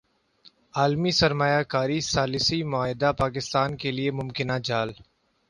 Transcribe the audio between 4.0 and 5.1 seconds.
ممکنہ جال